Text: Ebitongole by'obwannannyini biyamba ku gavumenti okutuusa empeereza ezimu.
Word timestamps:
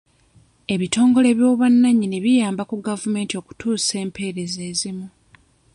Ebitongole 0.73 1.29
by'obwannannyini 1.37 2.17
biyamba 2.25 2.63
ku 2.69 2.75
gavumenti 2.87 3.33
okutuusa 3.41 3.93
empeereza 4.03 4.61
ezimu. 4.71 5.07